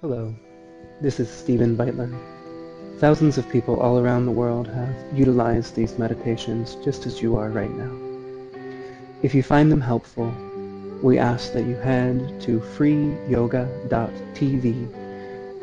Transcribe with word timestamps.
Hello, 0.00 0.34
this 1.02 1.20
is 1.20 1.28
Stephen 1.28 1.76
Beitler. 1.76 2.10
Thousands 3.00 3.36
of 3.36 3.46
people 3.50 3.78
all 3.78 3.98
around 3.98 4.24
the 4.24 4.32
world 4.32 4.66
have 4.66 4.94
utilized 5.12 5.76
these 5.76 5.98
meditations 5.98 6.78
just 6.82 7.04
as 7.04 7.20
you 7.20 7.36
are 7.36 7.50
right 7.50 7.70
now. 7.70 7.92
If 9.20 9.34
you 9.34 9.42
find 9.42 9.70
them 9.70 9.82
helpful, 9.82 10.32
we 11.02 11.18
ask 11.18 11.52
that 11.52 11.66
you 11.66 11.74
head 11.74 12.40
to 12.40 12.60
freeyoga.tv 12.60 13.66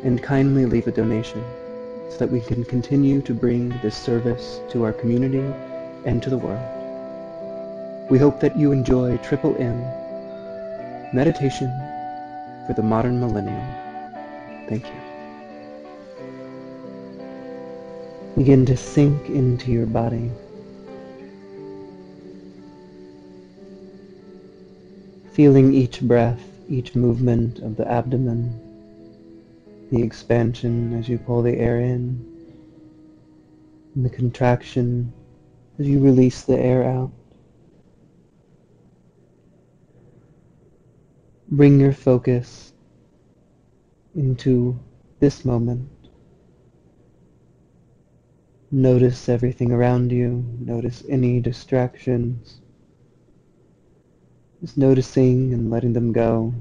and 0.04 0.22
kindly 0.22 0.66
leave 0.66 0.86
a 0.86 0.92
donation 0.92 1.42
so 2.08 2.18
that 2.18 2.30
we 2.30 2.40
can 2.40 2.64
continue 2.64 3.20
to 3.22 3.34
bring 3.34 3.70
this 3.82 3.96
service 3.96 4.60
to 4.70 4.84
our 4.84 4.92
community 4.92 5.52
and 6.04 6.22
to 6.22 6.30
the 6.30 6.38
world. 6.38 6.62
We 8.08 8.20
hope 8.20 8.38
that 8.38 8.56
you 8.56 8.70
enjoy 8.70 9.16
Triple 9.16 9.56
M, 9.58 9.80
Meditation 11.12 11.76
for 12.68 12.74
the 12.76 12.84
Modern 12.84 13.18
Millennium. 13.18 13.87
Thank 14.68 14.84
you. 14.84 15.00
Begin 18.36 18.66
to 18.66 18.76
sink 18.76 19.30
into 19.30 19.72
your 19.72 19.86
body. 19.86 20.30
Feeling 25.32 25.72
each 25.72 26.02
breath, 26.02 26.42
each 26.68 26.94
movement 26.94 27.60
of 27.60 27.76
the 27.76 27.90
abdomen, 27.90 28.60
the 29.90 30.02
expansion 30.02 30.98
as 30.98 31.08
you 31.08 31.16
pull 31.16 31.40
the 31.40 31.56
air 31.56 31.80
in, 31.80 32.22
and 33.94 34.04
the 34.04 34.10
contraction 34.10 35.10
as 35.78 35.88
you 35.88 35.98
release 35.98 36.42
the 36.42 36.58
air 36.58 36.84
out. 36.84 37.10
Bring 41.50 41.80
your 41.80 41.94
focus 41.94 42.74
into 44.18 44.78
this 45.20 45.44
moment. 45.44 45.88
Notice 48.70 49.28
everything 49.28 49.70
around 49.72 50.10
you. 50.10 50.44
Notice 50.58 51.04
any 51.08 51.40
distractions. 51.40 52.60
Just 54.60 54.76
noticing 54.76 55.54
and 55.54 55.70
letting 55.70 55.92
them 55.92 56.12
go. 56.12 56.52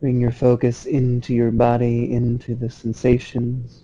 Bring 0.00 0.20
your 0.20 0.32
focus 0.32 0.86
into 0.86 1.34
your 1.34 1.50
body, 1.50 2.12
into 2.12 2.54
the 2.54 2.70
sensations. 2.70 3.82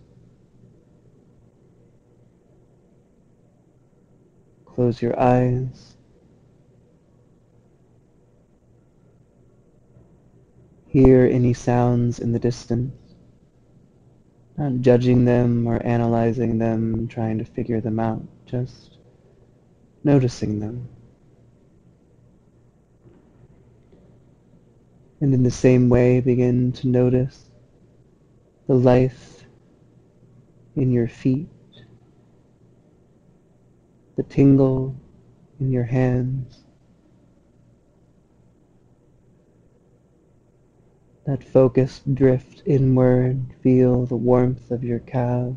Close 4.65 5.03
your 5.03 5.19
eyes. 5.21 5.96
Hear 10.97 11.29
any 11.31 11.53
sounds 11.53 12.21
in 12.21 12.33
the 12.33 12.39
distance, 12.39 12.95
not 14.57 14.81
judging 14.81 15.27
them 15.27 15.67
or 15.67 15.79
analyzing 15.85 16.57
them, 16.57 17.07
trying 17.07 17.37
to 17.37 17.45
figure 17.45 17.83
them 17.83 18.01
out, 18.01 18.23
just 18.47 18.97
noticing 20.05 20.59
them. 20.59 20.89
And 25.21 25.35
in 25.35 25.43
the 25.43 25.51
same 25.51 25.91
way, 25.91 26.21
begin 26.21 26.73
to 26.73 26.89
notice 26.89 27.51
the 28.67 28.75
life 28.75 29.45
in 30.77 30.91
your 30.91 31.09
feet, 31.09 31.51
the 34.17 34.23
tingle 34.23 34.97
in 35.61 35.71
your 35.71 35.85
hands, 35.85 36.65
that 41.27 41.43
focus 41.43 42.01
drift 42.15 42.63
inward, 42.65 43.45
feel 43.61 44.07
the 44.07 44.17
warmth 44.17 44.71
of 44.71 44.85
your 44.85 45.01
calves. 45.01 45.57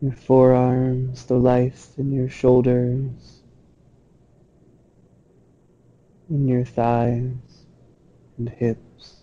Your 0.00 0.12
forearms, 0.12 1.24
the 1.26 1.36
life 1.36 1.88
in 1.98 2.12
your 2.12 2.28
shoulders, 2.28 3.42
in 6.30 6.46
your 6.46 6.64
thighs 6.64 7.66
and 8.38 8.48
hips. 8.48 9.22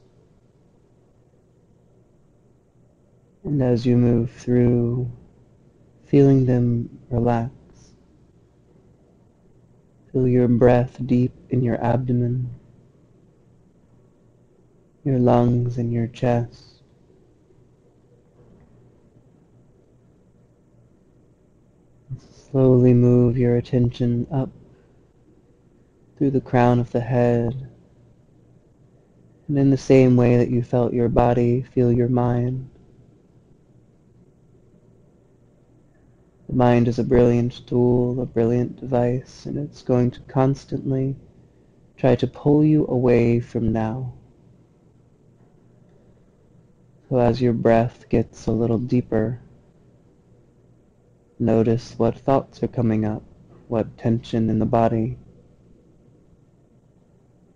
And 3.46 3.64
as 3.64 3.86
you 3.86 3.96
move 3.96 4.32
through, 4.32 5.10
feeling 6.08 6.46
them 6.46 7.00
relax. 7.10 7.52
Feel 10.12 10.28
your 10.28 10.48
breath 10.48 10.98
deep 11.06 11.34
in 11.50 11.62
your 11.62 11.84
abdomen, 11.84 12.50
your 15.04 15.20
lungs 15.20 15.78
and 15.78 15.94
your 15.94 16.08
chest. 16.08 16.82
Slowly 22.52 22.96
move 22.96 23.38
your 23.38 23.58
attention 23.58 24.26
up 24.32 24.50
through 26.18 26.32
the 26.32 26.42
crown 26.42 26.80
of 26.80 26.92
the 26.92 27.02
head. 27.02 27.70
And 29.48 29.60
in 29.60 29.70
the 29.70 29.78
same 29.78 30.16
way 30.16 30.38
that 30.38 30.50
you 30.50 30.64
felt 30.64 30.94
your 30.94 31.10
body, 31.10 31.62
feel 31.62 31.92
your 31.92 32.10
mind. 32.10 32.70
The 36.50 36.56
mind 36.56 36.88
is 36.88 36.98
a 36.98 37.04
brilliant 37.04 37.68
tool, 37.68 38.20
a 38.20 38.26
brilliant 38.26 38.80
device, 38.80 39.46
and 39.46 39.56
it's 39.56 39.84
going 39.84 40.10
to 40.10 40.20
constantly 40.22 41.16
try 41.96 42.16
to 42.16 42.26
pull 42.26 42.64
you 42.64 42.88
away 42.88 43.40
from 43.40 43.72
now. 43.72 44.14
So 47.08 47.20
as 47.20 47.40
your 47.40 47.54
breath 47.54 48.10
gets 48.10 48.48
a 48.48 48.52
little 48.52 48.80
deeper, 48.80 49.40
notice 51.38 51.94
what 52.00 52.18
thoughts 52.18 52.64
are 52.64 52.68
coming 52.68 53.06
up, 53.06 53.22
what 53.68 54.00
tension 54.00 54.50
in 54.50 54.58
the 54.58 54.66
body. 54.66 55.20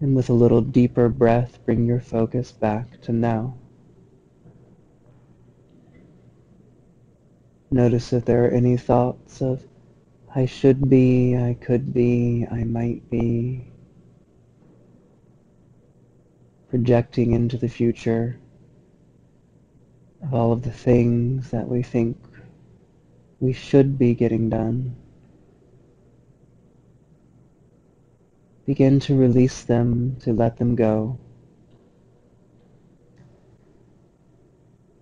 And 0.02 0.16
with 0.16 0.30
a 0.30 0.34
little 0.34 0.62
deeper 0.62 1.10
breath, 1.10 1.58
bring 1.66 1.88
your 1.88 2.00
focus 2.00 2.52
back 2.52 3.02
to 3.02 3.12
now. 3.12 3.56
Notice 7.74 8.14
if 8.14 8.26
there 8.26 8.46
are 8.46 8.52
any 8.52 8.78
thoughts 8.78 9.42
of 9.42 9.66
I 10.36 10.46
should 10.46 10.92
be, 10.92 11.36
I 11.36 11.56
could 11.60 11.92
be, 11.92 12.46
I 12.52 12.66
might 12.66 13.10
be. 13.10 13.72
Projecting 16.70 17.32
into 17.32 17.58
the 17.58 17.68
future 17.68 18.38
of 20.22 20.36
all 20.36 20.52
of 20.52 20.62
the 20.62 20.72
things 20.72 21.50
that 21.50 21.68
we 21.68 21.82
think 21.82 22.16
we 23.40 23.54
should 23.54 23.98
be 23.98 24.14
getting 24.14 24.50
done. 24.50 24.96
Begin 28.68 29.00
to 29.00 29.16
release 29.16 29.64
them, 29.64 30.18
to 30.20 30.32
let 30.32 30.58
them 30.58 30.76
go. 30.76 31.18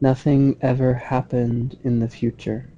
Nothing 0.04 0.58
ever 0.62 0.96
happened 0.96 1.78
in 1.84 2.00
the 2.00 2.10
future. 2.10 2.72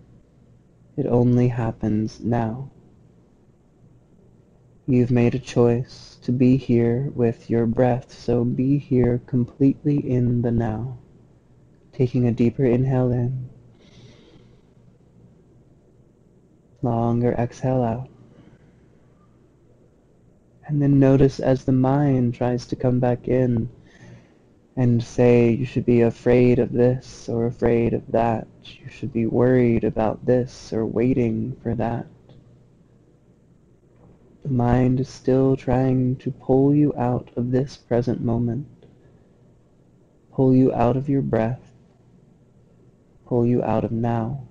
It 0.98 1.06
only 1.06 1.48
happens 1.48 2.20
now. 2.20 2.70
You've 4.86 5.10
made 5.10 5.34
a 5.34 5.40
choice 5.40 6.18
to 6.24 6.34
be 6.34 6.58
here 6.58 7.10
with 7.16 7.50
your 7.50 7.66
breath, 7.66 8.12
so 8.12 8.44
be 8.44 8.78
here 8.78 9.22
completely 9.26 9.98
in 9.98 10.42
the 10.42 10.52
now. 10.52 10.98
Taking 11.94 12.28
a 12.28 12.34
deeper 12.34 12.66
inhale 12.66 13.14
in. 13.14 13.50
Longer 16.82 17.32
exhale 17.32 17.84
out. 17.84 18.10
And 20.68 20.82
then 20.82 21.00
notice 21.00 21.40
as 21.40 21.64
the 21.64 21.72
mind 21.72 22.34
tries 22.34 22.66
to 22.66 22.76
come 22.76 23.00
back 23.00 23.30
in, 23.30 23.70
and 24.76 25.04
say 25.04 25.52
you 25.52 25.66
should 25.66 25.86
be 25.86 26.02
afraid 26.02 26.58
of 26.58 26.72
this 26.72 27.30
or 27.30 27.46
afraid 27.46 27.94
of 27.94 28.12
that. 28.12 28.48
You 28.64 28.90
should 28.90 29.14
be 29.14 29.26
worried 29.28 29.84
about 29.84 30.26
this 30.26 30.74
or 30.74 30.86
waiting 30.86 31.56
for 31.62 31.76
that. 31.76 32.08
The 34.44 34.50
mind 34.50 35.00
is 35.00 35.08
still 35.08 35.56
trying 35.56 36.18
to 36.18 36.32
pull 36.32 36.74
you 36.74 36.94
out 36.98 37.30
of 37.36 37.52
this 37.52 37.78
present 37.78 38.22
moment, 38.22 38.68
pull 40.34 40.56
you 40.56 40.74
out 40.74 40.98
of 40.98 41.08
your 41.08 41.22
breath, 41.22 41.72
pull 43.26 43.46
you 43.46 43.64
out 43.64 43.86
of 43.86 43.92
now. 43.92 44.44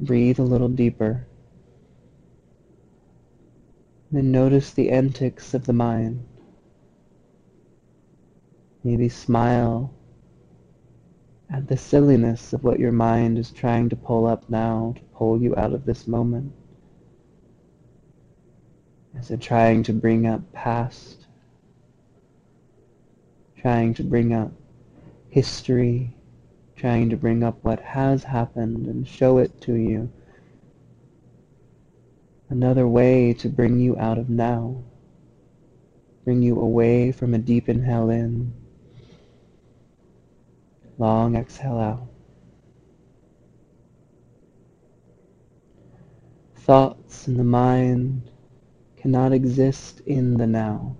Breathe 0.00 0.38
a 0.38 0.42
little 0.42 0.68
deeper. 0.68 1.26
Then 4.10 4.30
notice 4.30 4.72
the 4.72 4.90
antics 4.90 5.54
of 5.54 5.66
the 5.66 5.72
mind. 5.72 6.26
Maybe 8.86 9.08
smile 9.08 9.92
at 11.50 11.66
the 11.66 11.76
silliness 11.76 12.52
of 12.52 12.62
what 12.62 12.78
your 12.78 12.92
mind 12.92 13.36
is 13.36 13.50
trying 13.50 13.88
to 13.88 13.96
pull 13.96 14.28
up 14.28 14.48
now 14.48 14.94
to 14.94 15.02
pull 15.12 15.42
you 15.42 15.56
out 15.56 15.72
of 15.72 15.84
this 15.84 16.06
moment. 16.06 16.52
Is 19.18 19.32
it 19.32 19.40
trying 19.40 19.82
to 19.82 19.92
bring 19.92 20.24
up 20.24 20.52
past? 20.52 21.26
Trying 23.56 23.94
to 23.94 24.04
bring 24.04 24.32
up 24.32 24.52
history? 25.30 26.14
Trying 26.76 27.10
to 27.10 27.16
bring 27.16 27.42
up 27.42 27.58
what 27.64 27.80
has 27.80 28.22
happened 28.22 28.86
and 28.86 29.04
show 29.04 29.38
it 29.38 29.60
to 29.62 29.74
you? 29.74 30.12
Another 32.48 32.86
way 32.86 33.32
to 33.32 33.48
bring 33.48 33.80
you 33.80 33.98
out 33.98 34.16
of 34.16 34.30
now. 34.30 34.84
Bring 36.24 36.40
you 36.40 36.60
away 36.60 37.10
from 37.10 37.34
a 37.34 37.38
deep 37.38 37.68
inhale 37.68 38.10
in. 38.10 38.52
Long 40.98 41.36
exhale 41.36 41.78
out. 41.78 42.08
Thoughts 46.56 47.28
in 47.28 47.36
the 47.36 47.44
mind 47.44 48.30
cannot 48.96 49.32
exist 49.32 50.00
in 50.06 50.34
the 50.38 50.46
now. 50.46 50.96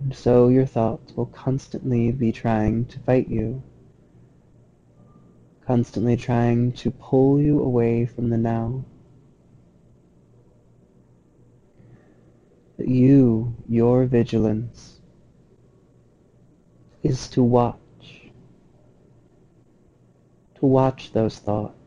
And 0.00 0.14
so 0.14 0.48
your 0.48 0.66
thoughts 0.66 1.12
will 1.16 1.26
constantly 1.26 2.12
be 2.12 2.30
trying 2.30 2.84
to 2.86 3.00
fight 3.00 3.28
you, 3.28 3.62
constantly 5.66 6.16
trying 6.16 6.72
to 6.72 6.90
pull 6.90 7.40
you 7.40 7.60
away 7.60 8.06
from 8.06 8.30
the 8.30 8.38
now. 8.38 8.84
But 12.76 12.86
you, 12.86 13.56
your 13.68 14.04
vigilance, 14.04 14.97
is 17.02 17.28
to 17.28 17.42
watch, 17.42 18.30
to 20.56 20.66
watch 20.66 21.12
those 21.12 21.38
thoughts 21.38 21.78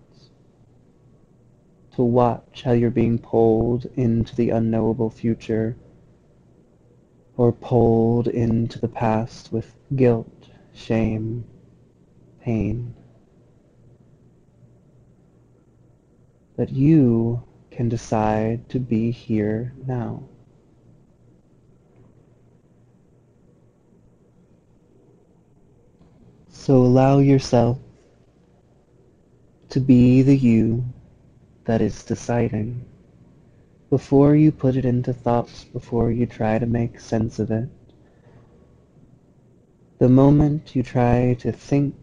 to 1.95 2.01
watch 2.01 2.63
how 2.63 2.71
you're 2.71 2.89
being 2.89 3.19
pulled 3.19 3.85
into 3.95 4.35
the 4.35 4.49
unknowable 4.49 5.09
future 5.09 5.75
or 7.37 7.51
pulled 7.51 8.27
into 8.27 8.79
the 8.79 8.87
past 8.87 9.51
with 9.51 9.75
guilt, 9.95 10.49
shame, 10.73 11.43
pain. 12.41 12.93
But 16.55 16.71
you 16.71 17.43
can 17.71 17.89
decide 17.89 18.69
to 18.69 18.79
be 18.79 19.11
here 19.11 19.73
now. 19.85 20.23
So 26.61 26.77
allow 26.77 27.17
yourself 27.17 27.79
to 29.69 29.79
be 29.79 30.21
the 30.21 30.37
you 30.37 30.85
that 31.65 31.81
is 31.81 32.03
deciding. 32.03 32.85
Before 33.89 34.35
you 34.35 34.51
put 34.51 34.75
it 34.75 34.85
into 34.85 35.11
thoughts, 35.11 35.63
before 35.63 36.11
you 36.11 36.27
try 36.27 36.59
to 36.59 36.67
make 36.67 36.99
sense 36.99 37.39
of 37.39 37.49
it, 37.49 37.67
the 39.97 40.07
moment 40.07 40.75
you 40.75 40.83
try 40.83 41.33
to 41.39 41.51
think 41.51 41.95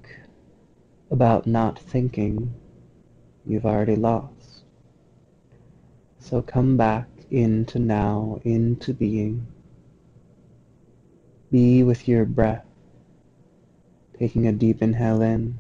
about 1.13 1.47
not 1.47 1.79
thinking, 1.79 2.53
you've 3.47 3.65
already 3.65 3.95
lost. 3.95 4.65
So 6.19 6.43
come 6.43 6.77
back 6.77 7.07
into 7.31 7.79
now, 7.79 8.41
into 8.43 8.93
being. 8.93 9.47
Be 11.53 11.85
with 11.85 12.09
your 12.09 12.25
breath, 12.25 12.68
taking 14.19 14.47
a 14.47 14.53
deep 14.53 14.83
inhale 14.83 15.23
in 15.23 15.59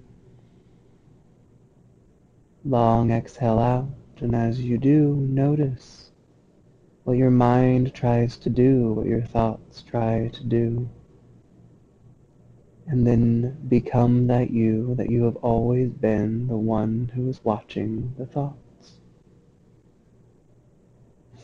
Long 2.65 3.13
exhale 3.13 3.59
out, 3.61 3.89
and 4.21 4.35
as 4.35 4.61
you 4.61 4.77
do, 4.77 5.15
notice 5.15 6.11
what 7.05 7.17
your 7.17 7.31
mind 7.31 7.95
tries 7.95 8.37
to 8.39 8.51
do, 8.51 8.93
what 8.93 9.07
your 9.07 9.23
thoughts 9.23 9.81
try 9.83 10.29
to 10.35 10.45
do. 10.45 10.91
And 12.87 13.07
then 13.07 13.57
become 13.69 14.27
that 14.27 14.51
you, 14.51 14.95
that 14.97 15.11
you 15.11 15.25
have 15.25 15.37
always 15.37 15.91
been 15.91 16.49
the 16.49 16.57
one 16.57 17.13
who 17.15 17.29
is 17.29 17.43
watching 17.45 18.15
the 18.19 18.27
thoughts. 18.27 18.99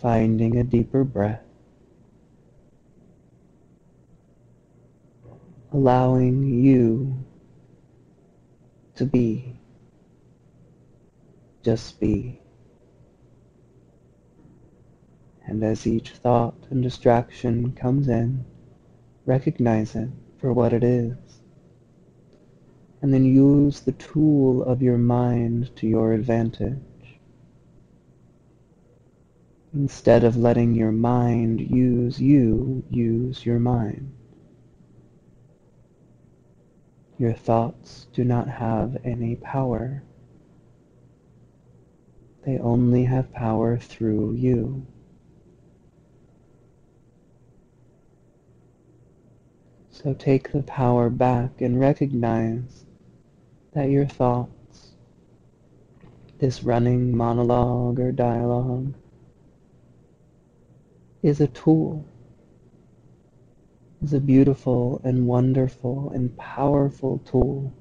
Finding 0.02 0.56
a 0.56 0.64
deeper 0.64 1.04
breath. 1.04 1.53
Allowing 5.74 6.44
you 6.44 7.24
to 8.94 9.04
be 9.04 9.58
just 11.64 11.98
be. 11.98 12.40
And 15.44 15.64
as 15.64 15.84
each 15.84 16.10
thought 16.10 16.54
and 16.70 16.80
distraction 16.80 17.72
comes 17.72 18.06
in, 18.06 18.44
recognize 19.26 19.96
it 19.96 20.10
for 20.38 20.52
what 20.52 20.72
it 20.72 20.84
is. 20.84 21.16
And 23.02 23.12
then 23.12 23.24
use 23.24 23.80
the 23.80 23.92
tool 23.92 24.62
of 24.62 24.80
your 24.80 24.96
mind 24.96 25.74
to 25.76 25.88
your 25.88 26.12
advantage. 26.12 26.78
Instead 29.74 30.22
of 30.22 30.36
letting 30.36 30.74
your 30.74 30.92
mind 30.92 31.60
use 31.60 32.20
you, 32.20 32.84
use 32.90 33.44
your 33.44 33.58
mind. 33.58 34.12
Your 37.18 37.32
thoughts 37.32 38.06
do 38.12 38.24
not 38.24 38.48
have 38.48 38.96
any 39.04 39.36
power. 39.36 40.02
They 42.44 42.58
only 42.58 43.04
have 43.04 43.32
power 43.32 43.78
through 43.78 44.34
you. 44.34 44.86
So 49.90 50.12
take 50.12 50.52
the 50.52 50.62
power 50.62 51.08
back 51.08 51.60
and 51.60 51.80
recognize 51.80 52.84
that 53.72 53.90
your 53.90 54.06
thoughts, 54.06 54.90
this 56.38 56.62
running 56.62 57.16
monologue 57.16 57.98
or 58.00 58.12
dialogue, 58.12 58.92
is 61.22 61.40
a 61.40 61.46
tool, 61.46 62.04
is 64.04 64.12
a 64.12 64.20
beautiful 64.20 65.00
and 65.04 65.26
wonderful 65.26 66.10
and 66.14 66.36
powerful 66.36 67.18
tool 67.24 67.72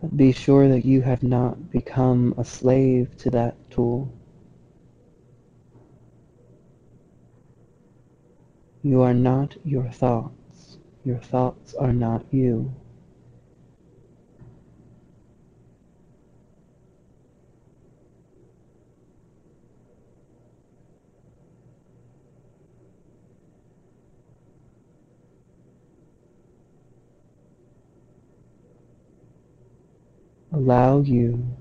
But 0.00 0.16
be 0.16 0.30
sure 0.30 0.68
that 0.68 0.84
you 0.84 1.02
have 1.02 1.22
not 1.22 1.70
become 1.70 2.34
a 2.38 2.44
slave 2.44 3.16
to 3.18 3.30
that 3.30 3.56
tool. 3.70 4.12
You 8.82 9.02
are 9.02 9.14
not 9.14 9.56
your 9.64 9.90
thoughts. 9.90 10.78
Your 11.04 11.18
thoughts 11.18 11.74
are 11.74 11.92
not 11.92 12.24
you. 12.30 12.72
Allow 30.58 30.98
you 31.02 31.56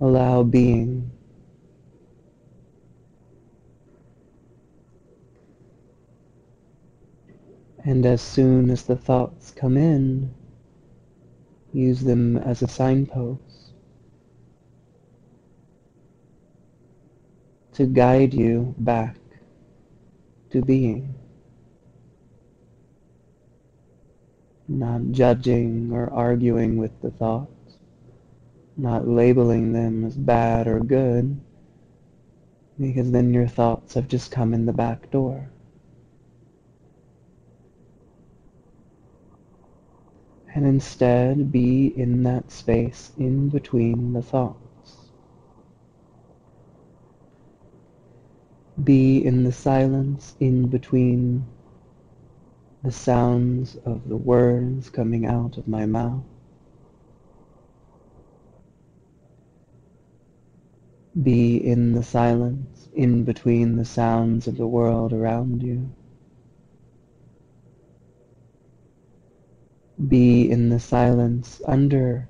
allow 0.00 0.44
being 0.44 1.10
and 7.84 8.06
as 8.06 8.22
soon 8.22 8.70
as 8.70 8.84
the 8.84 8.94
thoughts 8.94 9.50
come 9.50 9.76
in 9.76 10.32
use 11.72 12.02
them 12.02 12.36
as 12.36 12.62
a 12.62 12.68
signpost 12.68 13.72
to 17.72 17.84
guide 17.84 18.32
you 18.32 18.72
back 18.78 19.16
being. 20.62 21.14
Not 24.68 25.10
judging 25.10 25.92
or 25.92 26.12
arguing 26.12 26.78
with 26.78 27.00
the 27.02 27.10
thoughts, 27.10 27.78
not 28.76 29.06
labeling 29.06 29.72
them 29.72 30.04
as 30.04 30.16
bad 30.16 30.66
or 30.66 30.80
good, 30.80 31.38
because 32.80 33.10
then 33.10 33.34
your 33.34 33.46
thoughts 33.46 33.94
have 33.94 34.08
just 34.08 34.30
come 34.32 34.54
in 34.54 34.66
the 34.66 34.72
back 34.72 35.10
door. 35.10 35.50
And 40.54 40.66
instead 40.66 41.52
be 41.52 41.92
in 41.96 42.22
that 42.22 42.50
space 42.50 43.12
in 43.18 43.48
between 43.48 44.12
the 44.12 44.22
thoughts. 44.22 44.73
Be 48.82 49.24
in 49.24 49.44
the 49.44 49.52
silence 49.52 50.34
in 50.40 50.66
between 50.66 51.46
the 52.82 52.90
sounds 52.90 53.76
of 53.84 54.08
the 54.08 54.16
words 54.16 54.90
coming 54.90 55.26
out 55.26 55.56
of 55.58 55.68
my 55.68 55.86
mouth. 55.86 56.24
Be 61.22 61.56
in 61.56 61.92
the 61.92 62.02
silence 62.02 62.88
in 62.94 63.24
between 63.24 63.76
the 63.76 63.84
sounds 63.84 64.48
of 64.48 64.56
the 64.56 64.66
world 64.66 65.12
around 65.12 65.62
you. 65.62 65.90
Be 70.08 70.50
in 70.50 70.68
the 70.70 70.80
silence 70.80 71.62
under 71.66 72.28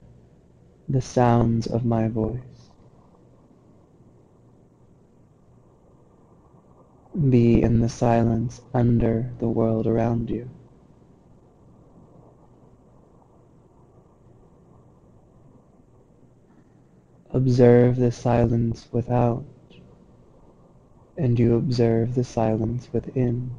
the 0.88 1.00
sounds 1.00 1.66
of 1.66 1.84
my 1.86 2.08
voice. 2.08 2.63
Be 7.14 7.62
in 7.62 7.80
the 7.80 7.88
silence 7.88 8.60
under 8.74 9.30
the 9.38 9.48
world 9.48 9.86
around 9.86 10.30
you. 10.30 10.50
Observe 17.30 17.96
the 17.96 18.12
silence 18.12 18.88
without, 18.92 19.44
and 21.16 21.38
you 21.38 21.56
observe 21.56 22.14
the 22.16 22.24
silence 22.24 22.88
within. 22.92 23.52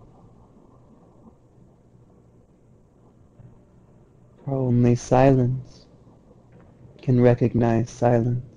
For 4.46 4.54
only 4.56 4.96
silence 4.96 5.86
can 7.02 7.22
recognize 7.22 7.90
silence. 7.90 8.55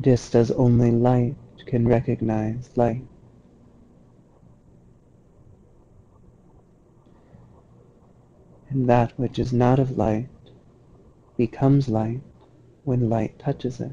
Just 0.00 0.34
as 0.34 0.50
only 0.52 0.90
light 0.90 1.36
can 1.66 1.88
recognize 1.88 2.70
light. 2.76 3.02
And 8.68 8.88
that 8.88 9.18
which 9.18 9.38
is 9.38 9.52
not 9.52 9.78
of 9.78 9.96
light 9.96 10.28
becomes 11.36 11.88
light 11.88 12.20
when 12.84 13.08
light 13.08 13.38
touches 13.38 13.80
it. 13.80 13.92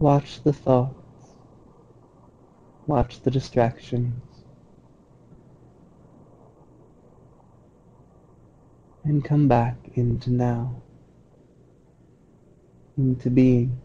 Watch 0.00 0.42
the 0.42 0.54
thoughts. 0.54 1.34
Watch 2.86 3.20
the 3.20 3.30
distractions. 3.30 4.22
And 9.04 9.22
come 9.22 9.46
back 9.46 9.76
into 9.96 10.30
now, 10.30 10.80
into 12.96 13.28
being. 13.28 13.78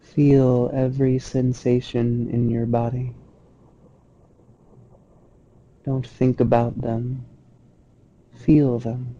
Feel 0.00 0.72
every 0.74 1.20
sensation 1.20 2.28
in 2.30 2.50
your 2.50 2.66
body. 2.66 3.14
Don't 5.84 6.04
think 6.06 6.40
about 6.40 6.80
them. 6.80 7.24
Feel 8.44 8.80
them. 8.80 9.14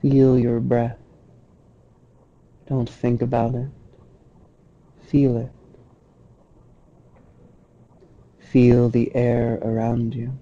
Feel 0.00 0.38
your 0.38 0.60
breath. 0.60 0.98
Don't 2.66 2.88
think 2.88 3.20
about 3.20 3.54
it. 3.54 3.68
Feel 5.02 5.36
it. 5.36 5.50
Feel 8.38 8.88
the 8.88 9.14
air 9.14 9.58
around 9.62 10.14
you. 10.14 10.38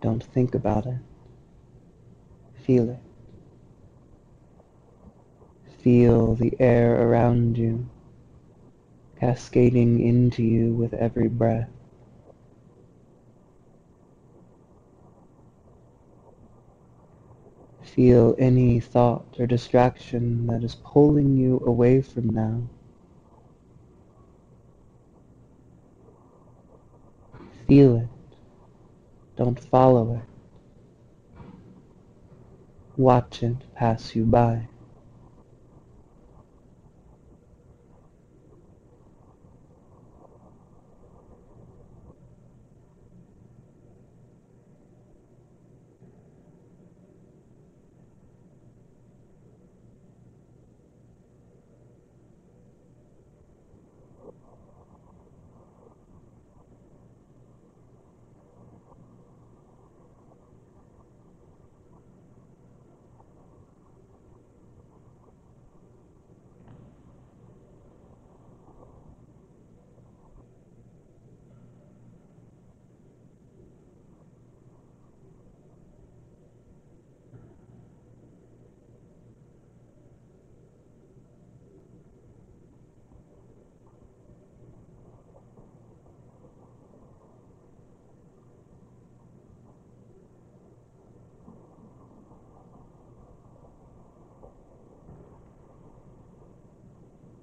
Don't 0.00 0.22
think 0.22 0.54
about 0.54 0.86
it. 0.86 0.98
Feel 2.64 2.90
it. 2.90 3.00
Feel 5.78 6.34
the 6.34 6.54
air 6.60 7.00
around 7.00 7.56
you 7.56 7.88
cascading 9.18 10.00
into 10.00 10.42
you 10.42 10.72
with 10.72 10.94
every 10.94 11.28
breath. 11.28 11.68
Feel 17.98 18.36
any 18.38 18.78
thought 18.78 19.26
or 19.40 19.46
distraction 19.48 20.46
that 20.46 20.62
is 20.62 20.76
pulling 20.76 21.36
you 21.36 21.60
away 21.66 22.00
from 22.00 22.28
now. 22.28 22.62
Feel 27.66 27.96
it. 27.96 28.08
Don't 29.36 29.58
follow 29.58 30.14
it. 30.14 31.42
Watch 32.96 33.42
it 33.42 33.56
pass 33.74 34.14
you 34.14 34.24
by. 34.24 34.68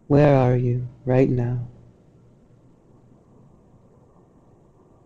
Where 0.08 0.36
are 0.36 0.56
you 0.56 0.88
right 1.04 1.30
now? 1.30 1.68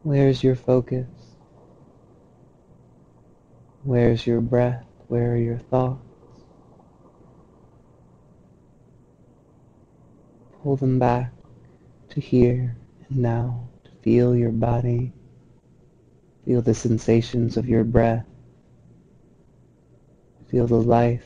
Where's 0.03 0.43
your 0.43 0.55
focus? 0.55 1.07
Where's 3.83 4.27
your 4.27 4.41
breath? 4.41 4.83
Where 5.07 5.31
are 5.31 5.37
your 5.37 5.59
thoughts? 5.59 6.01
Pull 10.61 10.75
them 10.75 10.99
back 10.99 11.31
to 12.09 12.19
here 12.19 12.75
and 13.07 13.19
now, 13.19 13.69
to 13.85 13.91
feel 14.01 14.35
your 14.35 14.51
body, 14.51 15.13
feel 16.45 16.61
the 16.61 16.73
sensations 16.73 17.55
of 17.55 17.69
your 17.69 17.85
breath, 17.85 18.25
feel 20.49 20.67
the 20.67 20.75
life, 20.75 21.25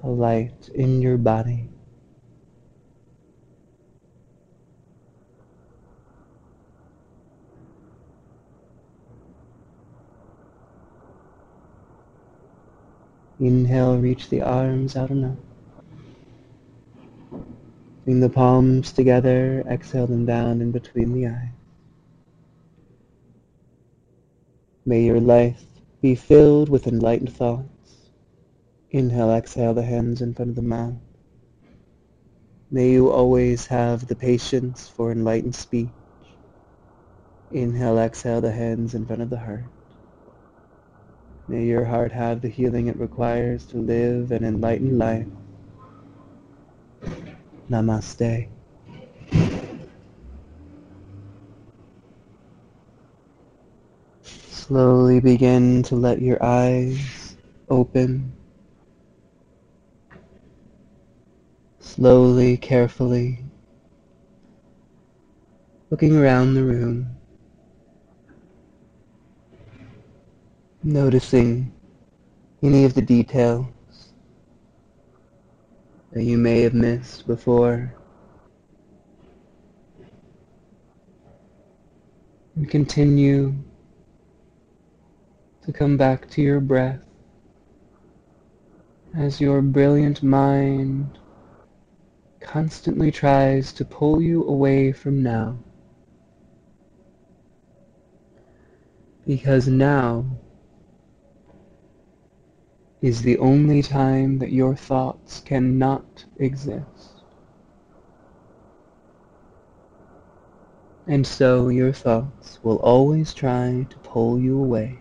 the 0.00 0.08
light 0.08 0.68
in 0.74 1.02
your 1.02 1.16
body. 1.16 1.68
Inhale, 13.40 13.98
reach 13.98 14.28
the 14.30 14.42
arms 14.42 14.96
out 14.96 15.10
and 15.10 15.24
up. 15.24 15.36
Bring 18.04 18.18
the 18.18 18.28
palms 18.28 18.90
together, 18.90 19.62
exhale 19.68 20.08
them 20.08 20.26
down 20.26 20.60
in 20.60 20.72
between 20.72 21.12
the 21.12 21.28
eyes. 21.28 21.52
May 24.84 25.04
your 25.04 25.20
life 25.20 25.62
be 26.00 26.14
filled 26.14 26.68
with 26.68 26.86
enlightened 26.86 27.32
thoughts. 27.32 28.10
Inhale, 28.90 29.32
exhale 29.32 29.74
the 29.74 29.82
hands 29.82 30.22
in 30.22 30.34
front 30.34 30.48
of 30.48 30.56
the 30.56 30.62
mouth. 30.62 30.94
May 32.70 32.90
you 32.90 33.10
always 33.10 33.66
have 33.66 34.08
the 34.08 34.16
patience 34.16 34.88
for 34.88 35.12
enlightened 35.12 35.54
speech. 35.54 35.88
Inhale, 37.52 37.98
exhale 37.98 38.40
the 38.40 38.52
hands 38.52 38.94
in 38.94 39.06
front 39.06 39.22
of 39.22 39.30
the 39.30 39.38
heart. 39.38 39.77
May 41.48 41.64
your 41.64 41.86
heart 41.86 42.12
have 42.12 42.42
the 42.42 42.48
healing 42.48 42.88
it 42.88 43.00
requires 43.00 43.64
to 43.66 43.78
live 43.78 44.32
an 44.32 44.44
enlightened 44.44 44.98
life. 44.98 45.26
Namaste. 47.70 48.48
Slowly 54.22 55.20
begin 55.20 55.82
to 55.84 55.96
let 55.96 56.20
your 56.20 56.36
eyes 56.44 57.36
open. 57.70 58.30
Slowly, 61.80 62.58
carefully, 62.58 63.38
looking 65.88 66.14
around 66.14 66.52
the 66.52 66.62
room. 66.62 67.17
Noticing 70.88 71.70
any 72.62 72.86
of 72.86 72.94
the 72.94 73.02
details 73.02 73.66
that 76.12 76.24
you 76.24 76.38
may 76.38 76.62
have 76.62 76.72
missed 76.72 77.26
before. 77.26 77.94
And 82.56 82.68
continue 82.70 83.54
to 85.66 85.72
come 85.72 85.98
back 85.98 86.28
to 86.30 86.42
your 86.42 86.60
breath 86.60 87.04
as 89.14 89.42
your 89.42 89.60
brilliant 89.60 90.22
mind 90.22 91.18
constantly 92.40 93.12
tries 93.12 93.74
to 93.74 93.84
pull 93.84 94.22
you 94.22 94.42
away 94.44 94.92
from 94.92 95.22
now. 95.22 95.58
Because 99.26 99.68
now 99.68 100.24
is 103.00 103.22
the 103.22 103.38
only 103.38 103.82
time 103.82 104.38
that 104.38 104.52
your 104.52 104.74
thoughts 104.74 105.40
cannot 105.40 106.24
exist. 106.38 107.22
And 111.06 111.26
so 111.26 111.68
your 111.68 111.92
thoughts 111.92 112.58
will 112.62 112.76
always 112.76 113.32
try 113.32 113.86
to 113.88 113.98
pull 113.98 114.38
you 114.38 114.58
away. 114.58 114.98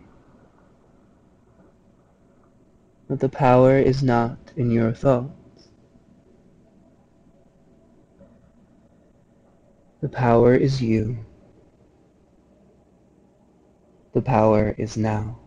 But 3.08 3.20
the 3.20 3.30
power 3.30 3.78
is 3.80 4.04
not 4.04 4.38
in 4.56 4.70
your 4.72 4.94
thoughts. 4.94 5.70
The 10.02 10.10
power 10.10 10.54
is 10.54 10.82
you. 10.82 11.26
The 14.14 14.22
power 14.22 14.76
is 14.78 14.96
now. 14.96 15.47